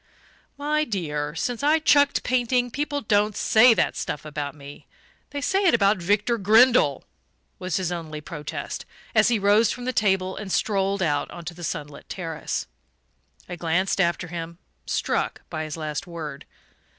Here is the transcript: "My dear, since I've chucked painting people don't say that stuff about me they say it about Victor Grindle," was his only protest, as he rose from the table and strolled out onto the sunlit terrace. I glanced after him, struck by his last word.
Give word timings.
"My 0.57 0.83
dear, 0.83 1.35
since 1.35 1.61
I've 1.61 1.83
chucked 1.83 2.23
painting 2.23 2.71
people 2.71 3.01
don't 3.01 3.37
say 3.37 3.75
that 3.75 3.95
stuff 3.95 4.25
about 4.25 4.55
me 4.55 4.87
they 5.29 5.41
say 5.41 5.65
it 5.65 5.75
about 5.75 5.97
Victor 5.97 6.39
Grindle," 6.39 7.03
was 7.59 7.77
his 7.77 7.91
only 7.91 8.19
protest, 8.19 8.83
as 9.13 9.27
he 9.27 9.37
rose 9.37 9.69
from 9.71 9.85
the 9.85 9.93
table 9.93 10.35
and 10.35 10.51
strolled 10.51 11.03
out 11.03 11.29
onto 11.29 11.53
the 11.53 11.63
sunlit 11.63 12.09
terrace. 12.09 12.65
I 13.47 13.55
glanced 13.55 14.01
after 14.01 14.29
him, 14.29 14.57
struck 14.87 15.43
by 15.51 15.65
his 15.65 15.77
last 15.77 16.07
word. 16.07 16.45